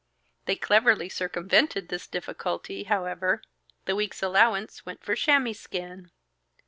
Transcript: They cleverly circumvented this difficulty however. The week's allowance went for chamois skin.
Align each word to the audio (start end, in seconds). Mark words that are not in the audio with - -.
They 0.45 0.55
cleverly 0.55 1.09
circumvented 1.09 1.89
this 1.89 2.07
difficulty 2.07 2.85
however. 2.85 3.43
The 3.85 3.95
week's 3.95 4.23
allowance 4.23 4.83
went 4.83 5.03
for 5.03 5.13
chamois 5.15 5.53
skin. 5.53 6.09